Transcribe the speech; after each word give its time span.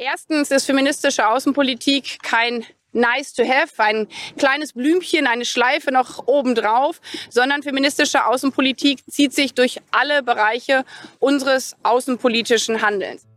Erstens 0.00 0.52
ist 0.52 0.66
feministische 0.66 1.28
Außenpolitik 1.28 2.22
kein 2.22 2.64
nice 2.92 3.32
to 3.34 3.42
have, 3.42 3.82
ein 3.82 4.06
kleines 4.38 4.72
Blümchen, 4.72 5.26
eine 5.26 5.44
Schleife 5.44 5.90
noch 5.90 6.28
obendrauf, 6.28 7.00
sondern 7.30 7.64
feministische 7.64 8.24
Außenpolitik 8.24 9.00
zieht 9.10 9.34
sich 9.34 9.54
durch 9.54 9.80
alle 9.90 10.22
Bereiche 10.22 10.84
unseres 11.18 11.74
außenpolitischen 11.82 12.80
Handelns. 12.80 13.27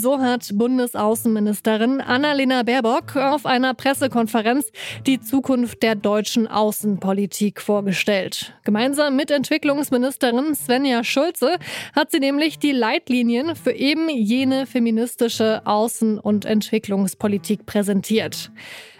So 0.00 0.20
hat 0.20 0.50
Bundesaußenministerin 0.54 2.00
Annalena 2.00 2.62
Baerbock 2.62 3.16
auf 3.16 3.46
einer 3.46 3.74
Pressekonferenz 3.74 4.70
die 5.08 5.18
Zukunft 5.20 5.82
der 5.82 5.96
deutschen 5.96 6.46
Außenpolitik 6.46 7.60
vorgestellt. 7.60 8.54
Gemeinsam 8.62 9.16
mit 9.16 9.32
Entwicklungsministerin 9.32 10.54
Svenja 10.54 11.02
Schulze 11.02 11.56
hat 11.96 12.12
sie 12.12 12.20
nämlich 12.20 12.60
die 12.60 12.70
Leitlinien 12.70 13.56
für 13.56 13.72
eben 13.72 14.08
jene 14.08 14.66
feministische 14.66 15.62
Außen- 15.64 16.18
und 16.18 16.44
Entwicklungspolitik 16.44 17.66
präsentiert. 17.66 18.52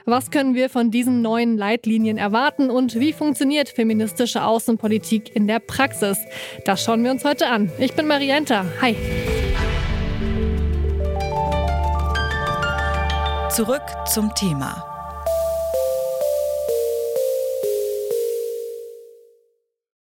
Was 0.04 0.32
können 0.32 0.56
wir 0.56 0.68
von 0.68 0.90
diesen 0.90 1.22
neuen 1.22 1.56
Leitlinien 1.56 2.16
erwarten 2.16 2.70
und 2.70 2.98
wie 2.98 3.12
funktioniert 3.12 3.68
feministische 3.68 4.42
Außenpolitik 4.42 5.36
in 5.36 5.46
der 5.46 5.60
Praxis? 5.60 6.18
Das 6.64 6.82
schauen 6.82 7.04
wir 7.04 7.12
uns 7.12 7.24
heute 7.24 7.46
an. 7.46 7.70
Ich 7.78 7.92
bin 7.92 8.08
Marienta. 8.08 8.64
Hi. 8.80 8.96
Zurück 13.58 13.82
zum 14.06 14.32
Thema. 14.36 14.84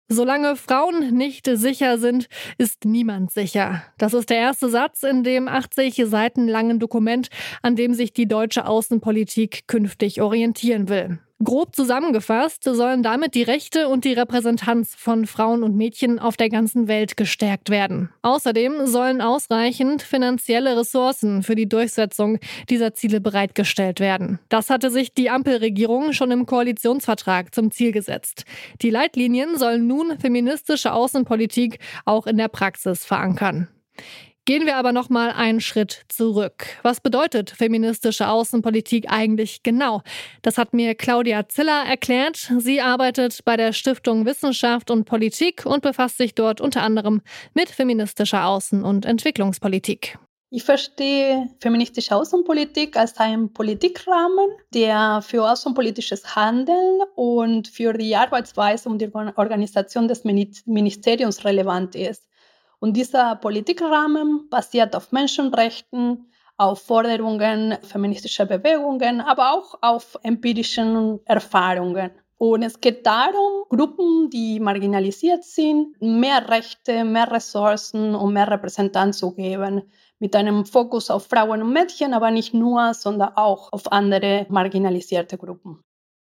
Solange 0.08 0.56
Frauen 0.56 1.18
nicht 1.18 1.50
sicher 1.52 1.98
sind, 1.98 2.28
ist 2.60 2.86
niemand 2.86 3.32
sicher. 3.32 3.82
Das 3.98 4.14
ist 4.14 4.30
der 4.30 4.38
erste 4.38 4.70
Satz 4.70 5.02
in 5.02 5.24
dem 5.24 5.48
80 5.48 6.04
Seiten 6.06 6.48
langen 6.48 6.78
Dokument, 6.78 7.30
an 7.64 7.76
dem 7.76 7.96
sich 7.96 8.14
die 8.14 8.28
deutsche 8.28 8.68
Außenpolitik 8.68 9.68
künftig 9.68 10.22
orientieren 10.22 10.88
will. 10.88 11.18
Grob 11.44 11.76
zusammengefasst 11.76 12.64
sollen 12.64 13.04
damit 13.04 13.36
die 13.36 13.44
Rechte 13.44 13.90
und 13.90 14.06
die 14.06 14.14
Repräsentanz 14.14 14.96
von 14.96 15.28
Frauen 15.28 15.62
und 15.62 15.76
Mädchen 15.76 16.18
auf 16.18 16.36
der 16.36 16.50
ganzen 16.50 16.88
Welt 16.88 17.16
gestärkt 17.16 17.70
werden. 17.70 18.10
Außerdem 18.24 18.88
sollen 18.88 19.22
ausreichend 19.22 20.02
finanzielle 20.02 20.76
Ressourcen 20.76 21.44
für 21.44 21.54
die 21.54 21.70
Durchsetzung 21.70 22.40
dieser 22.70 22.96
Ziele 22.96 23.22
bereitgestellt 23.22 24.00
werden. 24.00 24.40
Das 24.50 24.72
hatte 24.72 24.90
sich 24.90 25.14
die 25.14 25.30
Ampelregierung 25.30 26.12
schon 26.14 26.32
im 26.32 26.48
Koalitionsvertrag 26.48 27.54
zum 27.54 27.70
Ziel 27.70 27.92
gesetzt. 27.92 28.46
Die 28.82 28.90
Leitlinien 28.90 29.60
sollen 29.60 29.86
nun 29.86 30.18
feministische 30.20 30.92
Außenpolitik 30.92 31.78
auch 32.06 32.26
in 32.26 32.38
der 32.38 32.48
Praxis 32.48 33.06
verankern. 33.06 33.68
Gehen 34.48 34.66
wir 34.66 34.78
aber 34.78 34.94
noch 34.94 35.10
mal 35.10 35.32
einen 35.32 35.60
Schritt 35.60 36.06
zurück. 36.08 36.68
Was 36.82 37.02
bedeutet 37.02 37.50
feministische 37.50 38.30
Außenpolitik 38.30 39.12
eigentlich 39.12 39.62
genau? 39.62 40.04
Das 40.42 40.58
hat 40.58 40.74
mir 40.74 40.96
Claudia 40.96 41.50
Ziller 41.50 41.84
erklärt. 41.86 42.50
Sie 42.58 42.80
arbeitet 42.80 43.44
bei 43.44 43.58
der 43.58 43.74
Stiftung 43.74 44.26
Wissenschaft 44.26 44.90
und 44.90 45.04
Politik 45.04 45.66
und 45.66 45.82
befasst 45.82 46.16
sich 46.16 46.34
dort 46.34 46.62
unter 46.62 46.82
anderem 46.82 47.24
mit 47.56 47.68
feministischer 47.70 48.46
Außen- 48.46 48.84
und 48.84 49.06
Entwicklungspolitik. 49.06 50.18
Ich 50.50 50.64
verstehe 50.64 51.50
feministische 51.60 52.16
Außenpolitik 52.16 52.96
als 52.96 53.18
einen 53.18 53.52
Politikrahmen, 53.52 54.48
der 54.74 55.22
für 55.28 55.44
außenpolitisches 55.44 56.38
Handeln 56.38 57.02
und 57.16 57.68
für 57.68 57.92
die 57.92 58.16
Arbeitsweise 58.16 58.88
und 58.88 59.02
die 59.02 59.14
Organisation 59.14 60.08
des 60.08 60.24
Ministeriums 60.24 61.44
relevant 61.44 61.96
ist. 61.96 62.24
Und 62.80 62.94
dieser 62.94 63.36
Politikrahmen 63.36 64.50
basiert 64.50 64.96
auf 64.96 65.12
Menschenrechten, 65.12 66.32
auf 66.58 66.82
Forderungen 66.82 67.78
feministischer 67.84 68.46
Bewegungen, 68.46 69.22
aber 69.22 69.54
auch 69.54 69.78
auf 69.82 70.18
empirischen 70.24 71.20
Erfahrungen. 71.26 72.12
Und 72.40 72.62
es 72.62 72.80
geht 72.80 73.06
darum, 73.06 73.64
Gruppen, 73.70 74.30
die 74.30 74.60
marginalisiert 74.60 75.44
sind, 75.44 76.00
mehr 76.00 76.48
Rechte, 76.48 77.04
mehr 77.04 77.32
Ressourcen 77.32 78.14
und 78.14 78.34
mehr 78.34 78.50
Repräsentanz 78.50 79.18
zu 79.18 79.34
geben. 79.34 79.84
Mit 80.20 80.36
einem 80.36 80.66
Fokus 80.66 81.10
auf 81.10 81.28
Frauen 81.28 81.64
und 81.64 81.74
Mädchen, 81.74 82.14
aber 82.14 82.30
nicht 82.30 82.54
nur, 82.54 82.94
sondern 82.94 83.34
auch 83.36 83.74
auf 83.74 83.92
andere 83.92 84.46
marginalisierte 84.50 85.38
Gruppen. 85.38 85.84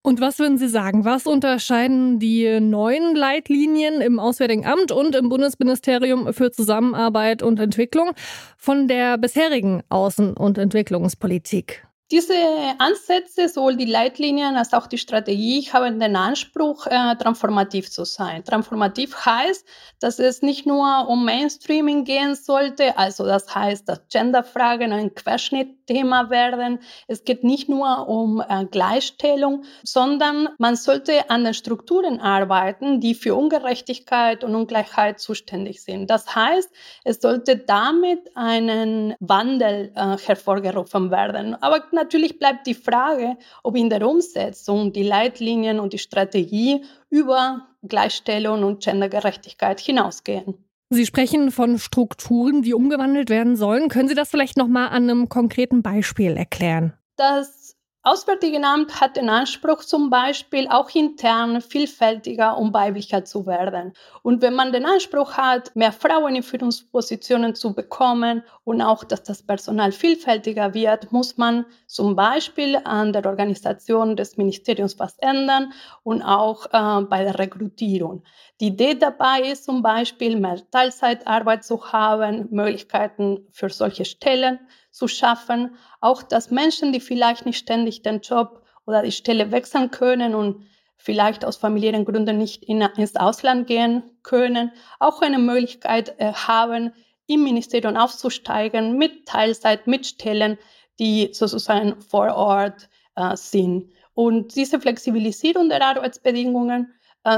Und 0.07 0.21
was 0.21 0.39
würden 0.39 0.57
Sie 0.57 0.69
sagen? 0.69 1.03
Was 1.03 1.27
unterscheiden 1.27 2.17
die 2.17 2.61
neuen 2.61 3.13
Leitlinien 3.13 3.99
im 3.99 4.21
Auswärtigen 4.21 4.65
Amt 4.65 4.93
und 4.93 5.13
im 5.17 5.27
Bundesministerium 5.27 6.31
für 6.31 6.49
Zusammenarbeit 6.49 7.43
und 7.43 7.59
Entwicklung 7.59 8.11
von 8.55 8.87
der 8.87 9.17
bisherigen 9.17 9.83
Außen- 9.89 10.33
und 10.33 10.57
Entwicklungspolitik? 10.59 11.86
Diese 12.09 12.33
Ansätze, 12.77 13.49
sowohl 13.49 13.75
die 13.75 13.83
Leitlinien 13.83 14.55
als 14.55 14.71
auch 14.73 14.87
die 14.87 14.97
Strategie, 14.97 15.67
haben 15.73 15.99
den 15.99 16.15
Anspruch, 16.15 16.87
äh, 16.87 17.15
transformativ 17.17 17.91
zu 17.91 18.05
sein. 18.05 18.45
Transformativ 18.45 19.25
heißt, 19.25 19.67
dass 19.99 20.17
es 20.17 20.41
nicht 20.41 20.65
nur 20.65 21.09
um 21.09 21.25
Mainstreaming 21.25 22.05
gehen 22.05 22.35
sollte, 22.35 22.97
also 22.97 23.25
das 23.25 23.53
heißt, 23.53 23.89
dass 23.89 24.07
Genderfragen 24.09 24.93
ein 24.93 25.15
Querschnittthema 25.15 26.29
werden. 26.29 26.79
Es 27.07 27.25
geht 27.25 27.43
nicht 27.43 27.67
nur 27.67 28.07
um 28.07 28.41
äh, 28.47 28.63
Gleichstellung, 28.63 29.65
sondern 29.83 30.47
man 30.59 30.77
sollte 30.77 31.29
an 31.29 31.43
den 31.43 31.53
Strukturen 31.53 32.21
arbeiten, 32.21 33.01
die 33.01 33.15
für 33.15 33.35
Ungerechtigkeit 33.35 34.45
und 34.45 34.55
Ungleichheit 34.55 35.19
zuständig 35.19 35.83
sind. 35.83 36.09
Das 36.09 36.33
heißt, 36.33 36.71
es 37.03 37.19
sollte 37.19 37.57
damit 37.57 38.31
einen 38.35 39.13
Wandel 39.19 39.91
äh, 39.93 40.17
hervorgerufen 40.17 41.11
werden. 41.11 41.61
Aber 41.61 41.81
natürlich 41.97 42.39
bleibt 42.39 42.65
die 42.65 42.73
Frage, 42.73 43.35
ob 43.63 43.75
in 43.75 43.89
der 43.89 44.07
Umsetzung 44.07 44.93
die 44.93 45.03
Leitlinien 45.03 45.81
und 45.81 45.91
die 45.91 45.97
Strategie 45.97 46.85
über 47.09 47.67
Gleichstellung 47.83 48.63
und 48.63 48.81
Gendergerechtigkeit 48.81 49.81
hinausgehen. 49.81 50.63
Sie 50.89 51.05
sprechen 51.05 51.51
von 51.51 51.79
Strukturen, 51.79 52.61
die 52.61 52.73
umgewandelt 52.73 53.29
werden 53.29 53.57
sollen. 53.57 53.89
Können 53.89 54.07
Sie 54.07 54.15
das 54.15 54.29
vielleicht 54.29 54.55
noch 54.55 54.69
mal 54.69 54.87
an 54.87 55.03
einem 55.03 55.27
konkreten 55.27 55.81
Beispiel 55.81 56.37
erklären? 56.37 56.93
Das 57.17 57.66
Auswärtige 58.09 58.63
Amt 58.63 59.01
hat 59.01 59.17
den 59.17 59.27
Anspruch, 59.27 59.83
zum 59.83 60.09
Beispiel 60.09 60.69
auch 60.69 60.89
intern 60.95 61.59
vielfältiger 61.59 62.57
und 62.57 62.73
weiblicher 62.73 63.25
zu 63.25 63.45
werden. 63.45 63.91
Und 64.23 64.41
wenn 64.41 64.53
man 64.53 64.71
den 64.71 64.85
Anspruch 64.85 65.33
hat, 65.33 65.75
mehr 65.75 65.91
Frauen 65.91 66.37
in 66.37 66.41
Führungspositionen 66.41 67.53
zu 67.53 67.73
bekommen 67.73 68.43
und 68.63 68.81
auch, 68.81 69.03
dass 69.03 69.23
das 69.23 69.43
Personal 69.43 69.91
vielfältiger 69.91 70.73
wird, 70.73 71.11
muss 71.11 71.35
man 71.35 71.65
zum 71.85 72.15
Beispiel 72.15 72.77
an 72.85 73.11
der 73.11 73.25
Organisation 73.25 74.15
des 74.15 74.37
Ministeriums 74.37 74.97
was 74.97 75.17
ändern 75.17 75.73
und 76.03 76.21
auch 76.21 76.65
äh, 76.67 77.01
bei 77.01 77.25
der 77.25 77.37
Rekrutierung. 77.37 78.23
Die 78.61 78.67
Idee 78.67 78.95
dabei 78.95 79.41
ist 79.51 79.65
zum 79.65 79.81
Beispiel, 79.81 80.39
mehr 80.39 80.61
Teilzeitarbeit 80.71 81.65
zu 81.65 81.91
haben, 81.91 82.47
Möglichkeiten 82.51 83.45
für 83.51 83.69
solche 83.69 84.05
Stellen 84.05 84.59
zu 84.97 85.07
schaffen, 85.07 85.75
auch 86.01 86.23
dass 86.23 86.49
Menschen, 86.49 86.91
die 86.91 86.99
vielleicht 86.99 87.45
nicht 87.45 87.59
ständig 87.59 88.01
den 88.01 88.21
Job 88.21 88.63
oder 88.85 89.03
die 89.03 89.11
Stelle 89.11 89.51
wechseln 89.51 89.91
können 89.91 90.33
und 90.33 90.65
vielleicht 90.97 91.45
aus 91.45 91.57
familiären 91.57 92.03
Gründen 92.03 92.37
nicht 92.37 92.63
in, 92.63 92.81
ins 92.81 93.15
Ausland 93.15 93.67
gehen 93.67 94.03
können, 94.23 94.71
auch 94.99 95.21
eine 95.21 95.37
Möglichkeit 95.37 96.15
äh, 96.19 96.33
haben, 96.33 96.91
im 97.27 97.43
Ministerium 97.43 97.95
aufzusteigen 97.95 98.97
mit 98.97 99.27
Teilzeit, 99.27 99.85
mit 99.85 100.07
Stellen, 100.07 100.57
die 100.99 101.29
sozusagen 101.33 102.01
vor 102.01 102.33
Ort 102.35 102.89
äh, 103.15 103.35
sind. 103.35 103.91
Und 104.15 104.55
diese 104.55 104.79
Flexibilisierung 104.79 105.69
der 105.69 105.85
Arbeitsbedingungen 105.85 106.91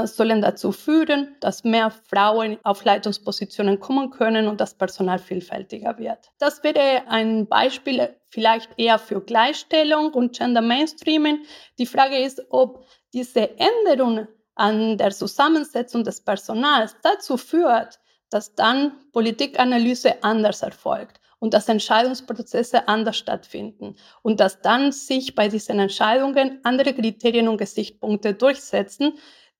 sollen 0.04 0.40
dazu 0.40 0.72
führen, 0.72 1.36
dass 1.40 1.64
mehr 1.64 1.90
Frauen 1.90 2.58
auf 2.62 2.84
Leitungspositionen 2.84 3.80
kommen 3.80 4.10
können 4.10 4.46
und 4.46 4.60
das 4.60 4.74
Personal 4.74 5.18
vielfältiger 5.18 5.98
wird. 5.98 6.30
Das 6.38 6.62
wäre 6.62 7.08
ein 7.08 7.46
Beispiel 7.46 8.14
vielleicht 8.30 8.70
eher 8.76 8.98
für 8.98 9.20
Gleichstellung 9.20 10.12
und 10.12 10.36
Gender 10.36 10.62
Mainstreaming. 10.62 11.40
Die 11.78 11.86
Frage 11.86 12.18
ist, 12.18 12.42
ob 12.50 12.86
diese 13.12 13.50
Änderung 13.58 14.28
an 14.54 14.98
der 14.98 15.10
Zusammensetzung 15.10 16.04
des 16.04 16.20
Personals 16.20 16.96
dazu 17.02 17.36
führt, 17.36 17.98
dass 18.30 18.54
dann 18.54 18.92
Politikanalyse 19.12 20.22
anders 20.22 20.62
erfolgt 20.62 21.20
und 21.40 21.54
dass 21.54 21.68
Entscheidungsprozesse 21.68 22.86
anders 22.86 23.16
stattfinden 23.16 23.96
und 24.22 24.38
dass 24.38 24.60
dann 24.60 24.92
sich 24.92 25.34
bei 25.34 25.48
diesen 25.48 25.80
Entscheidungen 25.80 26.60
andere 26.62 26.92
Kriterien 26.94 27.48
und 27.48 27.56
Gesichtspunkte 27.56 28.34
durchsetzen, 28.34 29.14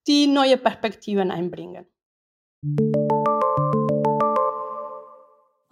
die 0.06 0.26
neue 0.26 0.56
Perspektiven 0.56 1.31
einbringen. 1.31 1.87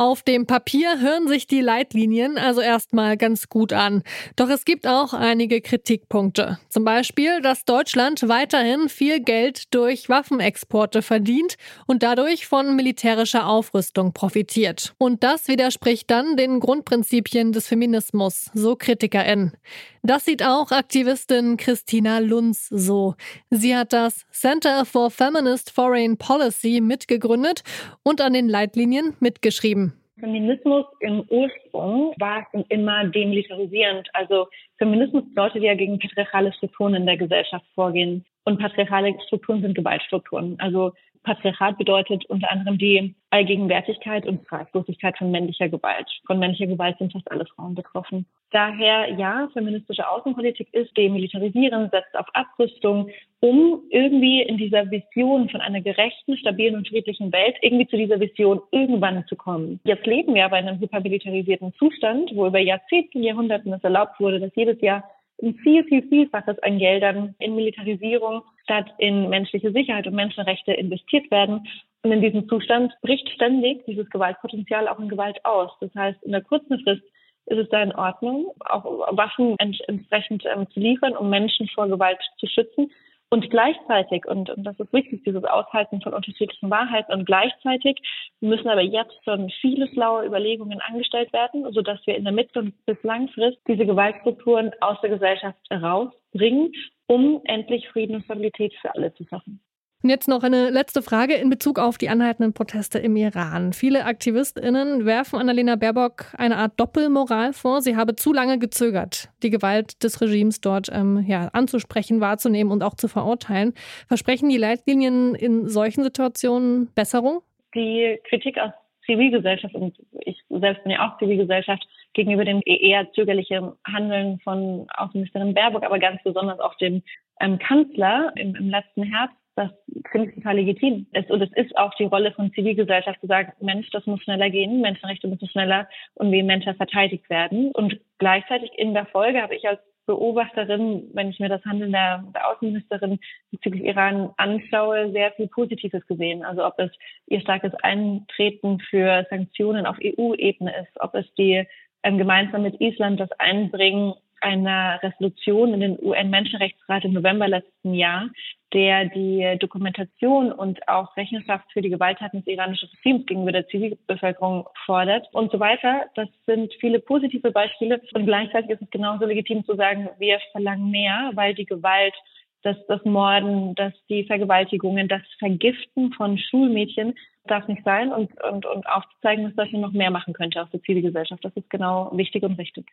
Auf 0.00 0.22
dem 0.22 0.46
Papier 0.46 1.00
hören 1.00 1.26
sich 1.26 1.48
die 1.48 1.60
Leitlinien 1.60 2.38
also 2.38 2.60
erstmal 2.60 3.16
ganz 3.16 3.48
gut 3.48 3.72
an. 3.72 4.04
Doch 4.36 4.48
es 4.48 4.64
gibt 4.64 4.86
auch 4.86 5.12
einige 5.12 5.60
Kritikpunkte. 5.60 6.60
Zum 6.68 6.84
Beispiel, 6.84 7.40
dass 7.40 7.64
Deutschland 7.64 8.28
weiterhin 8.28 8.88
viel 8.88 9.18
Geld 9.18 9.74
durch 9.74 10.08
Waffenexporte 10.08 11.02
verdient 11.02 11.56
und 11.88 12.04
dadurch 12.04 12.46
von 12.46 12.76
militärischer 12.76 13.48
Aufrüstung 13.48 14.12
profitiert. 14.12 14.94
Und 14.98 15.24
das 15.24 15.48
widerspricht 15.48 16.08
dann 16.12 16.36
den 16.36 16.60
Grundprinzipien 16.60 17.50
des 17.50 17.66
Feminismus, 17.66 18.52
so 18.54 18.76
KritikerInnen. 18.76 19.56
Das 20.02 20.24
sieht 20.24 20.42
auch 20.42 20.70
Aktivistin 20.70 21.56
Christina 21.56 22.18
Lunz 22.18 22.68
so. 22.68 23.14
Sie 23.50 23.76
hat 23.76 23.92
das 23.92 24.26
Center 24.30 24.84
for 24.84 25.10
Feminist 25.10 25.70
Foreign 25.70 26.16
Policy 26.16 26.80
mitgegründet 26.80 27.62
und 28.02 28.20
an 28.20 28.32
den 28.32 28.48
Leitlinien 28.48 29.16
mitgeschrieben. 29.20 29.92
Feminismus 30.18 30.84
im 31.00 31.24
Ursprung 31.28 32.14
war 32.18 32.46
es 32.52 32.64
immer 32.68 33.04
demilitarisierend. 33.06 34.08
Also 34.12 34.48
Feminismus 34.78 35.24
bedeutet 35.28 35.62
ja 35.62 35.74
gegen 35.74 35.98
patriarchale 35.98 36.52
Strukturen 36.52 36.94
in 36.94 37.06
der 37.06 37.16
Gesellschaft 37.16 37.64
vorgehen. 37.74 38.24
Und 38.44 38.58
patriarchale 38.58 39.14
Strukturen 39.26 39.62
sind 39.62 39.74
Gewaltstrukturen. 39.74 40.56
Also 40.58 40.92
Patriarchat 41.22 41.78
bedeutet 41.78 42.24
unter 42.26 42.50
anderem 42.50 42.78
die 42.78 43.14
Allgegenwärtigkeit 43.30 44.26
und 44.26 44.46
Fraglosigkeit 44.48 45.18
von 45.18 45.30
männlicher 45.30 45.68
Gewalt. 45.68 46.08
Von 46.26 46.38
männlicher 46.38 46.66
Gewalt 46.66 46.98
sind 46.98 47.12
fast 47.12 47.30
alle 47.30 47.46
Frauen 47.46 47.74
betroffen. 47.74 48.26
Daher 48.50 49.12
ja, 49.18 49.48
feministische 49.52 50.08
Außenpolitik 50.08 50.72
ist 50.72 50.96
demilitarisieren, 50.96 51.90
setzt 51.90 52.16
auf 52.16 52.26
Abrüstung, 52.32 53.10
um 53.40 53.82
irgendwie 53.90 54.40
in 54.40 54.56
dieser 54.56 54.90
Vision 54.90 55.50
von 55.50 55.60
einer 55.60 55.82
gerechten, 55.82 56.36
stabilen 56.38 56.76
und 56.76 56.88
friedlichen 56.88 57.30
Welt 57.30 57.56
irgendwie 57.60 57.86
zu 57.86 57.96
dieser 57.98 58.18
Vision 58.18 58.62
irgendwann 58.70 59.26
zu 59.26 59.36
kommen. 59.36 59.80
Jetzt 59.84 60.06
leben 60.06 60.34
wir 60.34 60.46
aber 60.46 60.58
in 60.58 60.66
einem 60.66 60.80
hypermilitarisierten 60.80 61.74
Zustand, 61.74 62.30
wo 62.34 62.46
über 62.46 62.58
Jahrzehnte, 62.58 63.18
Jahrhunderten 63.18 63.72
es 63.74 63.84
erlaubt 63.84 64.18
wurde, 64.18 64.40
dass 64.40 64.54
jedes 64.56 64.80
Jahr 64.80 65.04
ein 65.42 65.54
viel, 65.56 65.84
viel, 65.84 66.02
vielfaches 66.08 66.58
an 66.62 66.78
Geldern 66.78 67.34
in 67.38 67.54
Militarisierung 67.54 68.42
statt 68.64 68.86
in 68.98 69.28
menschliche 69.28 69.72
Sicherheit 69.72 70.06
und 70.06 70.14
Menschenrechte 70.14 70.72
investiert 70.72 71.30
werden. 71.30 71.68
Und 72.02 72.12
in 72.12 72.22
diesem 72.22 72.48
Zustand 72.48 72.92
bricht 73.02 73.28
ständig 73.30 73.84
dieses 73.86 74.08
Gewaltpotenzial 74.10 74.88
auch 74.88 74.98
in 74.98 75.08
Gewalt 75.08 75.44
aus. 75.44 75.70
Das 75.80 75.94
heißt, 75.94 76.22
in 76.22 76.32
der 76.32 76.42
kurzen 76.42 76.78
Frist 76.80 77.02
ist 77.50 77.58
es 77.58 77.68
da 77.70 77.82
in 77.82 77.94
Ordnung, 77.94 78.52
auch 78.60 78.84
Waffen 79.16 79.56
entsprechend 79.58 80.44
ähm, 80.46 80.68
zu 80.70 80.80
liefern, 80.80 81.16
um 81.16 81.30
Menschen 81.30 81.68
vor 81.68 81.88
Gewalt 81.88 82.18
zu 82.38 82.46
schützen. 82.46 82.90
Und 83.30 83.50
gleichzeitig, 83.50 84.24
und, 84.26 84.48
und 84.48 84.64
das 84.64 84.78
ist 84.80 84.92
wichtig, 84.92 85.22
dieses 85.24 85.44
Aushalten 85.44 86.00
von 86.00 86.14
unterschiedlichen 86.14 86.70
Wahrheiten, 86.70 87.12
und 87.12 87.26
gleichzeitig 87.26 87.98
müssen 88.40 88.68
aber 88.68 88.80
jetzt 88.80 89.22
schon 89.24 89.50
viele 89.60 89.86
schlaue 89.88 90.24
Überlegungen 90.24 90.80
angestellt 90.80 91.30
werden, 91.34 91.70
sodass 91.72 92.00
wir 92.06 92.16
in 92.16 92.24
der 92.24 92.32
Mittel- 92.32 92.62
und 92.62 92.86
bis 92.86 92.96
Langfrist 93.02 93.58
diese 93.66 93.84
Gewaltstrukturen 93.84 94.72
aus 94.80 94.98
der 95.02 95.10
Gesellschaft 95.10 95.58
herausbringen, 95.68 96.72
um 97.06 97.42
endlich 97.44 97.86
Frieden 97.88 98.16
und 98.16 98.24
Stabilität 98.24 98.72
für 98.80 98.94
alle 98.94 99.12
zu 99.14 99.24
schaffen. 99.24 99.60
Und 100.00 100.10
jetzt 100.10 100.28
noch 100.28 100.44
eine 100.44 100.70
letzte 100.70 101.02
Frage 101.02 101.34
in 101.34 101.50
Bezug 101.50 101.80
auf 101.80 101.98
die 101.98 102.08
anhaltenden 102.08 102.52
Proteste 102.52 103.00
im 103.00 103.16
Iran. 103.16 103.72
Viele 103.72 104.04
AktivistInnen 104.04 105.04
werfen 105.04 105.40
Annalena 105.40 105.74
Baerbock 105.74 106.26
eine 106.38 106.56
Art 106.56 106.78
Doppelmoral 106.78 107.52
vor. 107.52 107.80
Sie 107.80 107.96
habe 107.96 108.14
zu 108.14 108.32
lange 108.32 108.60
gezögert, 108.60 109.28
die 109.42 109.50
Gewalt 109.50 110.04
des 110.04 110.20
Regimes 110.20 110.60
dort 110.60 110.88
ähm, 110.92 111.24
ja, 111.26 111.48
anzusprechen, 111.52 112.20
wahrzunehmen 112.20 112.72
und 112.72 112.84
auch 112.84 112.94
zu 112.94 113.08
verurteilen. 113.08 113.74
Versprechen 114.06 114.48
die 114.48 114.56
Leitlinien 114.56 115.34
in 115.34 115.66
solchen 115.66 116.04
Situationen 116.04 116.94
Besserung? 116.94 117.40
Die 117.74 118.20
Kritik 118.28 118.56
aus 118.58 118.70
Zivilgesellschaft 119.04 119.74
und 119.74 119.96
ich 120.20 120.40
selbst 120.48 120.84
bin 120.84 120.92
ja 120.92 121.08
auch 121.08 121.18
Zivilgesellschaft 121.18 121.84
gegenüber 122.12 122.44
dem 122.44 122.60
eher 122.64 123.10
zögerlichen 123.14 123.72
Handeln 123.84 124.38
von 124.44 124.86
Außenministerin 124.96 125.54
Baerbock, 125.54 125.82
aber 125.82 125.98
ganz 125.98 126.22
besonders 126.22 126.60
auch 126.60 126.76
dem 126.76 127.02
ähm, 127.40 127.58
Kanzler 127.58 128.32
im, 128.36 128.54
im 128.54 128.70
letzten 128.70 129.02
Herbst 129.02 129.36
das 129.58 129.70
finde 130.12 130.28
ich 130.28 130.34
total 130.36 130.56
legitim 130.56 131.06
ist. 131.12 131.30
Und 131.30 131.42
es 131.42 131.52
ist 131.54 131.76
auch 131.76 131.92
die 131.94 132.04
Rolle 132.04 132.32
von 132.32 132.52
Zivilgesellschaft 132.52 133.20
zu 133.20 133.26
sagen, 133.26 133.52
Mensch, 133.60 133.90
das 133.90 134.06
muss 134.06 134.22
schneller 134.22 134.50
gehen, 134.50 134.80
Menschenrechte 134.80 135.26
müssen 135.26 135.48
schneller 135.48 135.88
und 136.14 136.30
vehementer 136.30 136.74
verteidigt 136.74 137.28
werden. 137.28 137.72
Und 137.72 137.98
gleichzeitig 138.18 138.70
in 138.76 138.94
der 138.94 139.06
Folge 139.06 139.42
habe 139.42 139.56
ich 139.56 139.68
als 139.68 139.80
Beobachterin, 140.06 141.10
wenn 141.12 141.28
ich 141.28 141.38
mir 141.38 141.50
das 141.50 141.64
Handeln 141.64 141.92
der, 141.92 142.24
der 142.34 142.48
Außenministerin 142.48 143.18
bezüglich 143.50 143.84
Iran 143.84 144.30
anschaue, 144.38 145.10
sehr 145.12 145.32
viel 145.32 145.48
Positives 145.48 146.06
gesehen. 146.06 146.44
Also 146.44 146.64
ob 146.64 146.78
es 146.78 146.90
ihr 147.26 147.40
starkes 147.40 147.74
Eintreten 147.82 148.80
für 148.88 149.26
Sanktionen 149.28 149.86
auf 149.86 149.96
EU-Ebene 150.02 150.72
ist, 150.80 151.00
ob 151.00 151.14
es 151.14 151.26
die 151.34 151.66
ähm, 152.04 152.16
gemeinsam 152.16 152.62
mit 152.62 152.80
Island 152.80 153.20
das 153.20 153.30
Einbringen 153.32 154.14
einer 154.40 155.00
Resolution 155.02 155.74
in 155.74 155.80
den 155.80 155.98
UN-Menschenrechtsrat 156.00 157.04
im 157.04 157.12
November 157.12 157.48
letzten 157.48 157.94
Jahr, 157.94 158.28
der 158.72 159.06
die 159.06 159.56
Dokumentation 159.58 160.52
und 160.52 160.86
auch 160.88 161.16
Rechenschaft 161.16 161.64
für 161.72 161.80
die 161.80 161.88
Gewalttaten 161.88 162.40
des 162.40 162.52
iranischen 162.52 162.88
Regimes 162.90 163.26
gegenüber 163.26 163.52
der 163.52 163.66
Zivilbevölkerung 163.68 164.68
fordert 164.84 165.26
und 165.32 165.50
so 165.50 165.58
weiter. 165.58 166.06
Das 166.14 166.28
sind 166.46 166.72
viele 166.80 167.00
positive 167.00 167.50
Beispiele 167.50 168.00
und 168.14 168.26
gleichzeitig 168.26 168.70
ist 168.70 168.82
es 168.82 168.90
genauso 168.90 169.24
legitim 169.24 169.64
zu 169.64 169.74
sagen, 169.74 170.10
wir 170.18 170.38
verlangen 170.52 170.90
mehr, 170.90 171.30
weil 171.34 171.54
die 171.54 171.66
Gewalt 171.66 172.14
das, 172.62 172.76
das 172.88 173.04
Morden, 173.04 173.74
das 173.76 173.92
die 174.08 174.24
Vergewaltigungen, 174.24 175.08
das 175.08 175.22
Vergiften 175.38 176.12
von 176.12 176.38
Schulmädchen 176.38 177.14
darf 177.46 177.66
nicht 177.68 177.84
sein 177.84 178.12
und, 178.12 178.30
und, 178.42 178.66
und 178.66 178.86
aufzuzeigen, 178.86 179.44
dass 179.44 179.54
Deutschland 179.54 179.82
noch 179.82 179.92
mehr 179.92 180.10
machen 180.10 180.34
könnte 180.34 180.60
aus 180.60 180.70
der 180.70 180.82
Zivilgesellschaft. 180.82 181.44
Das 181.44 181.56
ist 181.56 181.70
genau 181.70 182.10
wichtig 182.12 182.42
und 182.42 182.58
richtig. 182.58 182.86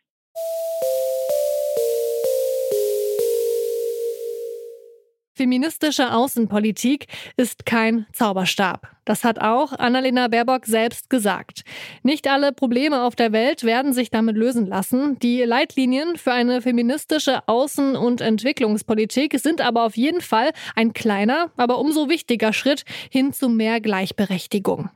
Feministische 5.36 6.14
Außenpolitik 6.14 7.08
ist 7.36 7.66
kein 7.66 8.06
Zauberstab. 8.14 8.88
Das 9.04 9.22
hat 9.22 9.38
auch 9.38 9.74
Annalena 9.74 10.28
Baerbock 10.28 10.64
selbst 10.64 11.10
gesagt. 11.10 11.62
Nicht 12.02 12.26
alle 12.26 12.52
Probleme 12.52 13.02
auf 13.02 13.16
der 13.16 13.32
Welt 13.32 13.62
werden 13.62 13.92
sich 13.92 14.10
damit 14.10 14.34
lösen 14.34 14.66
lassen. 14.66 15.18
Die 15.18 15.42
Leitlinien 15.42 16.16
für 16.16 16.32
eine 16.32 16.62
feministische 16.62 17.46
Außen- 17.48 17.96
und 17.96 18.22
Entwicklungspolitik 18.22 19.38
sind 19.38 19.60
aber 19.60 19.84
auf 19.84 19.98
jeden 19.98 20.22
Fall 20.22 20.52
ein 20.74 20.94
kleiner, 20.94 21.50
aber 21.58 21.80
umso 21.80 22.08
wichtiger 22.08 22.54
Schritt 22.54 22.86
hin 23.10 23.34
zu 23.34 23.50
mehr 23.50 23.82
Gleichberechtigung. 23.82 24.88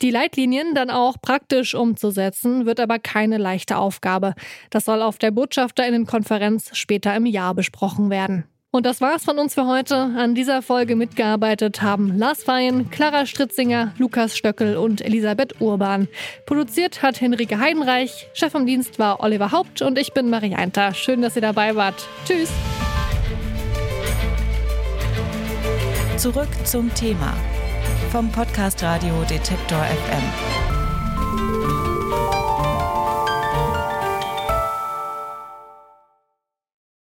Die 0.00 0.10
Leitlinien 0.10 0.74
dann 0.74 0.88
auch 0.88 1.20
praktisch 1.20 1.74
umzusetzen, 1.74 2.64
wird 2.64 2.80
aber 2.80 2.98
keine 2.98 3.36
leichte 3.36 3.76
Aufgabe. 3.76 4.34
Das 4.70 4.86
soll 4.86 5.02
auf 5.02 5.18
der 5.18 5.30
Botschafterinnenkonferenz 5.30 6.70
später 6.74 7.14
im 7.14 7.26
Jahr 7.26 7.54
besprochen 7.54 8.08
werden. 8.08 8.46
Und 8.74 8.86
das 8.86 9.02
war's 9.02 9.22
von 9.22 9.38
uns 9.38 9.52
für 9.52 9.66
heute. 9.66 9.94
An 9.94 10.34
dieser 10.34 10.62
Folge 10.62 10.96
mitgearbeitet 10.96 11.82
haben 11.82 12.16
Lars 12.16 12.42
Feyen, 12.42 12.90
Clara 12.90 13.26
Stritzinger, 13.26 13.92
Lukas 13.98 14.34
Stöckel 14.34 14.78
und 14.78 15.02
Elisabeth 15.02 15.60
Urban. 15.60 16.08
Produziert 16.46 17.02
hat 17.02 17.20
Henrike 17.20 17.58
Heidenreich, 17.58 18.28
Chef 18.32 18.50
vom 18.50 18.64
Dienst 18.64 18.98
war 18.98 19.20
Oliver 19.20 19.52
Haupt 19.52 19.82
und 19.82 19.98
ich 19.98 20.14
bin 20.14 20.30
Marie 20.30 20.54
Einter. 20.54 20.94
Schön, 20.94 21.20
dass 21.20 21.36
ihr 21.36 21.42
dabei 21.42 21.76
wart. 21.76 22.08
Tschüss. 22.24 22.50
Zurück 26.16 26.48
zum 26.64 26.92
Thema 26.94 27.34
vom 28.10 28.32
Podcast 28.32 28.82
Radio 28.82 29.22
Detektor 29.28 29.84
FM. 29.84 30.71